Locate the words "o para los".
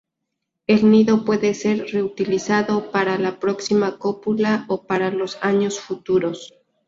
4.67-5.37